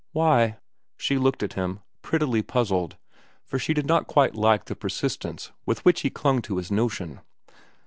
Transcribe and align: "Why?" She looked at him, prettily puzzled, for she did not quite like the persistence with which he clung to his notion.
"Why?" 0.13 0.57
She 0.97 1.19
looked 1.19 1.43
at 1.43 1.53
him, 1.53 1.79
prettily 2.01 2.41
puzzled, 2.41 2.95
for 3.45 3.59
she 3.59 3.75
did 3.75 3.85
not 3.85 4.07
quite 4.07 4.33
like 4.33 4.65
the 4.65 4.75
persistence 4.75 5.51
with 5.63 5.85
which 5.85 6.01
he 6.01 6.09
clung 6.09 6.41
to 6.41 6.57
his 6.57 6.71
notion. 6.71 7.19